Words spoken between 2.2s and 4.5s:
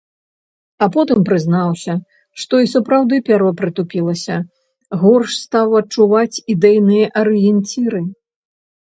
што і сапраўды пяро прытупілася,